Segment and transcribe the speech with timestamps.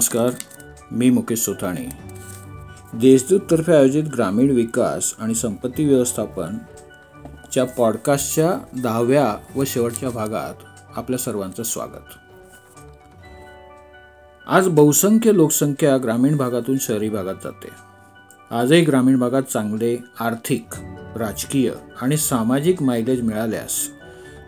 [0.00, 0.30] नमस्कार
[0.90, 1.88] मी मुकेश सोथाणे.
[2.94, 6.58] देशदूततर्फे आयोजित ग्रामीण विकास आणि संपत्ती व्यवस्थापन
[7.52, 10.54] च्या पॉडकास्टच्या दहाव्या व शेवटच्या भागात
[10.96, 12.14] आपल्या सर्वांचं स्वागत.
[14.46, 17.68] आज बहुसंख्य लोकसंख्या ग्रामीण भागातून शहरी भागात जाते.
[18.50, 20.66] आजही ग्रामीण भागात चांगले आर्थिक
[21.16, 23.88] राजकीय आणि सामाजिक मायलेज मिळाल्यास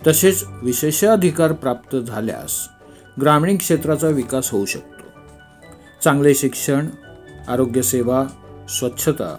[0.06, 2.68] तसेच विशेषाधिकार प्राप्त झाल्यास
[3.20, 4.91] ग्रामीण क्षेत्राचा विकास होऊ शकतो.
[6.04, 6.86] चांगले शिक्षण
[7.48, 8.26] आरोग्यसेवा
[8.68, 9.36] स्वच्छता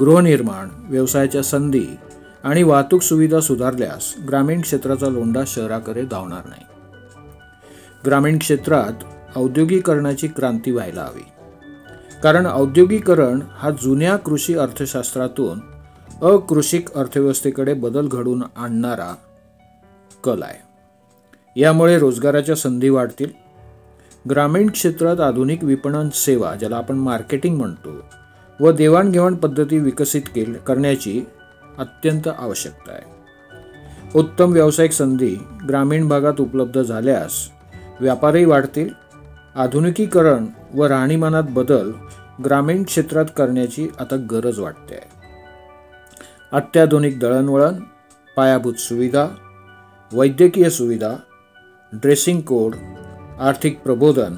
[0.00, 1.86] गृहनिर्माण व्यवसायाच्या संधी
[2.44, 6.64] आणि वाहतूक सुविधा सुधारल्यास ग्रामीण क्षेत्राचा लोंढा शहराकडे धावणार नाही.
[8.06, 9.04] ग्रामीण क्षेत्रात
[9.36, 11.22] औद्योगिकरणाची क्रांती व्हायला हवी.
[12.22, 15.60] कारण औद्योगिकरण हा जुन्या कृषी अर्थशास्त्रातून
[16.22, 19.14] अकृषिक अर्थव्यवस्थेकडे बदल घडून आणणारा
[20.24, 20.62] कल आहे.
[21.60, 23.43] यामुळे रोजगाराच्या संधी वाढतील
[24.30, 28.08] ग्रामीण क्षेत्रात आधुनिक विपणन सेवा ज्याला आपण मार्केटिंग म्हणतो
[28.60, 31.24] व देवाणघेवाण पद्धती विकसित केल करण्याची
[31.78, 33.02] अत्यंत आवश्यकता आहे.
[34.14, 35.36] उत्तम व्यावसायिक संधी
[35.68, 37.48] ग्रामीण भागात उपलब्ध झाल्यास
[38.00, 38.88] व्यापारही वाढतील.
[39.54, 41.90] आधुनिकीकरण व राहणीमानात बदल
[42.44, 45.00] ग्रामीण क्षेत्रात करण्याची आता गरज वाटते
[46.52, 47.74] अत्याधुनिक दळणवळण
[48.36, 49.26] पायाभूत सुविधा
[50.12, 51.14] वैद्यकीय सुविधा
[51.92, 52.74] ड्रेसिंग कोड
[53.40, 54.34] आर्थिक प्रबोधन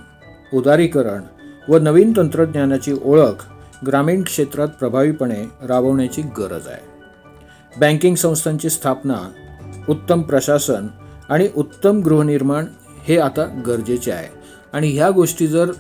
[0.55, 1.23] उदारीकरण
[1.69, 3.45] व नवीन तंत्रज्ञानाची ओळख
[3.87, 6.81] ग्रामीण क्षेत्रात प्रभावीपणे राबवण्याची गरज आहे.
[7.81, 9.19] बँकिंग संस्थांची स्थापना
[9.89, 10.87] उत्तम प्रशासन
[11.29, 12.67] आणि उत्तम गृहनिर्माण
[13.05, 14.29] हे आता गरजेचे आहे.
[14.73, 15.73] आणि ह्या गोष्टी जर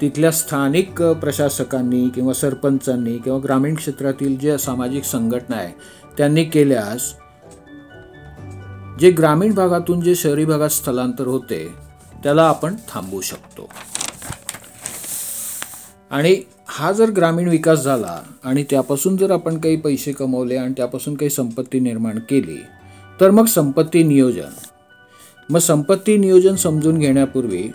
[0.00, 5.72] तिथल्या स्थानिक प्रशासकांनी किंवा सरपंचांनी किंवा ग्रामीण क्षेत्रातील जे सामाजिक संघटना आहे
[6.18, 7.14] त्यांनी केल्यास
[9.00, 11.83] जे ग्रामीण भागातून जे शहरी भागात स्थलांतर होते
[12.24, 13.68] त्याला आपण थांबवू शकतो.
[16.10, 16.36] आणि
[16.68, 21.30] हा जर ग्रामीण विकास झाला आणि त्यापासून जर आपण काही पैसे कमवले आणि त्यापासून काही
[21.30, 22.62] संपत्ती निर्माण केली
[23.20, 24.50] तर मग संपत्ती नियोजन.
[25.50, 27.70] मग संपत्ती नियोजन समजून घेण्यापूर्वी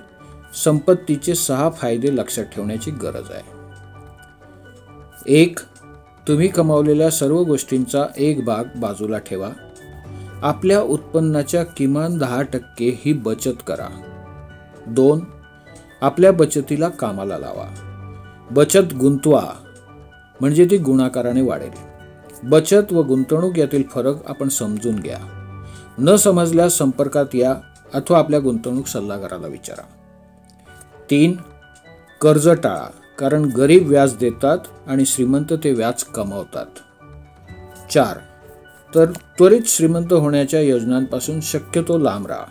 [0.63, 3.59] संपत्तीचे सहा फायदे लक्षात ठेवण्याची गरज आहे.
[5.28, 5.59] एक
[6.28, 9.50] तुम्ही कमावलेल्या सर्व गोष्टींचा एक भाग बाजूला ठेवा.
[10.41, 13.88] आपल्या उत्पन्नाच्या किमान दहा टक्के ही बचत करा.
[14.89, 15.19] दोन
[16.01, 17.67] आपल्या बचतीला कामाला लावा.
[18.51, 19.44] बचत गुंतवा
[20.41, 21.72] म्हणजे ती गुणाकाराने वाढेल.
[22.44, 25.17] बचत व गुंतवणूक यातील फरक आपण समजून घ्या.
[26.00, 27.55] न समजल्यास संपर्कात या
[27.94, 29.81] अथवा आपल्या गुंतवणूक सल्लागाराला विचारा.
[31.09, 31.35] तीन
[32.21, 32.89] कर्ज टाळा
[33.19, 34.57] कारण गरीब व्याज देतात
[34.88, 36.66] आणि श्रीमंत ते व्याज कमावतात.
[37.91, 38.17] चार
[38.95, 42.45] तर त्वरित श्रीमंत होण्याच्या योजनांपासून शक्यतो लांब राहा.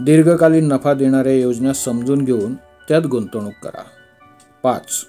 [0.00, 3.82] दीर्घकालीन नफा देणाऱ्या योजना समजून घेऊन त्यात गुंतवणूक करा.
[4.62, 5.06] पाच.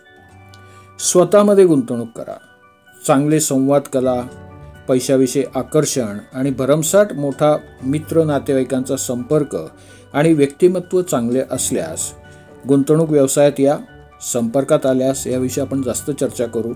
[1.00, 2.38] स्वतःमध्ये गुंतवणूक करा.
[3.07, 4.22] चांगले संवाद कला
[4.88, 9.57] पैशाविषयी आकर्षण आणि भरमसाठ मोठा मित्र नातेवाईकांचा संपर्क
[10.13, 12.12] आणि व्यक्तिमत्व चांगले असल्यास
[12.68, 13.78] गुंतवणूक व्यवसायात या
[14.34, 16.74] संपर्कात आल्यास याविषयी आपण जास्त चर्चा करू.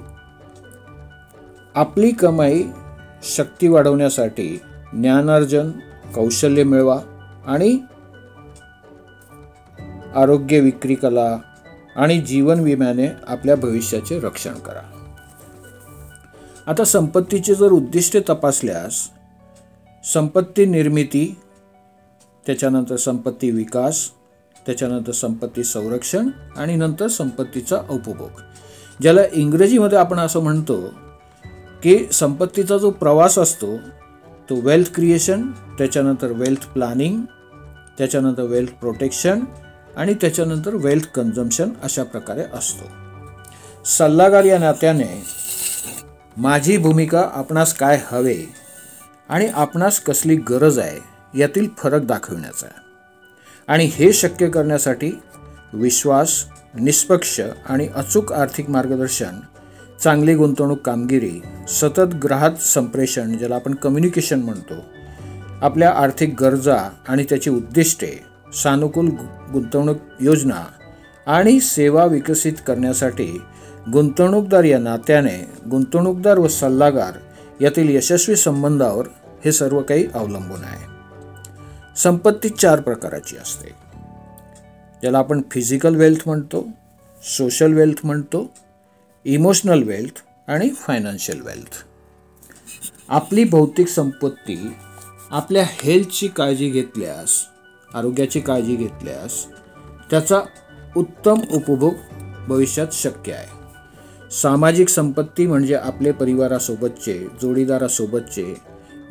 [1.75, 2.63] आपली कमाई
[3.23, 4.61] शक्ती वाढवण्यासाठी
[4.93, 5.71] ज्ञानार्जन
[6.15, 6.99] कौशल्य मिळवा
[7.47, 7.77] आणि
[10.15, 11.37] आरोग्य विक्री कला
[11.95, 14.81] आणि जीवन विम्याने आपल्या भविष्याचे रक्षण करा.
[16.67, 19.09] आता संपत्तीचे जर उद्दिष्टे तपासल्यास
[20.03, 21.37] संपत्ती निर्मिती
[22.45, 24.09] त्याच्यानंतर संपत्ती विकास
[24.65, 28.41] त्याच्यानंतर संपत्ती संरक्षण आणि नंतर संपत्तीचा उपभोग.
[29.01, 30.81] ज्याला इंग्रजीमध्ये आपण असं म्हणतो
[31.83, 33.77] की संपत्तीचा जो प्रवास असतो
[34.49, 37.21] तो वेल्थ क्रिएशन त्याच्यानंतर वेल्थ प्लॅनिंग
[37.97, 39.39] त्याच्यानंतर वेल्थ प्रोटेक्शन
[39.97, 42.85] आणि त्याच्यानंतर वेल्थ कन्झम्शन अशा प्रकारे असतो.
[43.85, 45.23] सल्लागार या नात्याने
[46.37, 48.45] माझी भूमिका आपणास काय हवे
[49.29, 50.99] आणि आपणास कसली गरज आहे
[51.39, 52.87] यातील फरक दाखविण्याचा आहे.
[53.67, 55.11] आणि हे शक्य करण्यासाठी
[55.73, 59.39] विश्वास निष्पक्ष आणि अचूक आर्थिक मार्गदर्शन
[60.03, 64.73] चांगली गुंतवणूक कामगिरी सतत ग्राहक संप्रेषण ज्याला आपण कम्युनिकेशन म्हणतो
[65.61, 69.09] आपल्या आर्थिक गरजा आणि त्याची उद्दिष्टे सानुकूल
[69.53, 70.65] गुंतवणूक योजना
[71.27, 73.41] आणि सेवा विकसित करण्यासाठी
[73.93, 77.11] गुंतवणूकदार या नात्याने गुंतवणूकदार व सल्लागार
[77.61, 79.07] यातील यशस्वी संबंधावर
[79.45, 80.85] हे सर्व काही अवलंबून आहे.
[81.97, 83.67] संपत्ती चार प्रकाराची असते.
[85.01, 86.67] ज्याला आपण फिजिकल वेल्थ म्हणतो
[87.23, 88.53] सोशल वेल्थ म्हणतो
[89.25, 91.83] इमोशनल वेल्थ आणि फायनान्शियल वेल्थ
[93.09, 94.71] आपली भौतिक संपत्ती
[95.31, 97.45] आपल्या हेल्थची काळजी घेतल्यास
[97.95, 99.45] आरोग्याची काळजी घेतल्यास
[100.09, 100.41] त्याचा
[100.95, 101.93] उत्तम उपभोग
[102.47, 103.59] भविष्यात शक्य आहे.
[104.31, 108.61] सामाजिक संपत्ती म्हणजे आपले परिवारासोबतचे जोडीदारासोबतचे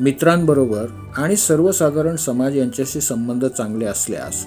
[0.00, 0.86] मित्रांबरोबर
[1.16, 4.46] आणि सर्वसाधारण समाज यांच्याशी संबंध चांगले असल्यास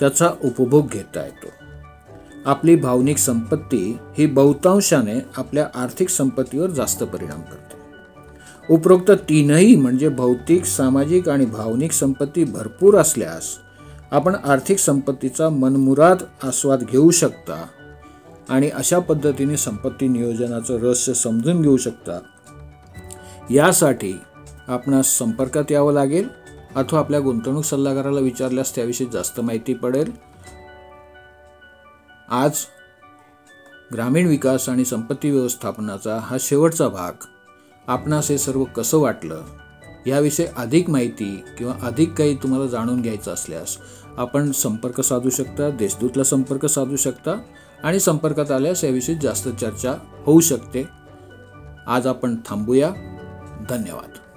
[0.00, 1.48] त्याचा उपभोग घेता येतो.
[2.46, 7.80] आपली भावनिक संपत्ती ही बहुतांशाने आपल्या आर्थिक संपत्तीवर जास्त परिणाम करते.
[8.74, 13.58] उपरोक्त तीनही म्हणजे भौतिक सामाजिक आणि भावनिक संपत्ती भरपूर असल्यास
[14.12, 17.66] आपण आर्थिक संपत्तीचा मनमुराद आस्वाद घेऊ शकता
[18.48, 22.18] आणि अशा पद्धतीने संपत्ती नियोजनाचं रहस्य समजून घेऊ शकता.
[23.50, 24.12] यासाठी
[24.68, 26.28] आपणास संपर्कात यावं लागेल
[26.76, 30.10] अथवा आपल्या गुंतवणूक सल्लागाराला विचारल्यास त्याविषयी जास्त माहिती पडेल.
[32.28, 32.52] आज
[33.92, 37.12] ग्रामीण विकास आणि संपत्ती व्यवस्थापनाचा हा शेवटचा भाग.
[37.86, 39.42] आपणास हे सर्व कसं वाटलं
[40.06, 43.76] याविषयी अधिक माहिती किंवा अधिक काही तुम्हाला जाणून घ्यायचं असल्यास
[44.16, 47.38] आपण संपर्क साधू शकता देशदूतला संपर्क साधू शकता
[47.82, 50.88] आणि संपर्कात आल्यास याविषयी जास्त चर्चा होऊ शकते.
[51.86, 52.90] आज आपण थांबूया.
[53.68, 54.29] धन्यवाद.